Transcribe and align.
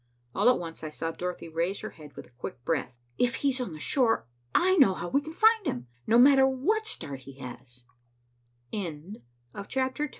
All 0.33 0.49
at 0.49 0.57
once 0.57 0.83
I 0.83 0.89
saw 0.89 1.11
Dorothy 1.11 1.47
raise 1.47 1.81
her 1.81 1.91
head 1.91 2.15
with 2.15 2.25
a 2.25 2.31
quick 2.31 2.65
breath. 2.65 2.95
"If 3.19 3.35
he's 3.45 3.61
on 3.61 3.71
the 3.71 3.77
shore, 3.79 4.25
I 4.55 4.75
know 4.77 4.95
how 4.95 5.07
we 5.09 5.21
can 5.21 5.31
find 5.31 5.63
him, 5.67 5.85
no 6.07 6.17
matter 6.17 6.47
what 6.47 6.87
start 6.87 7.19
he 7.19 7.39
h 7.39 7.71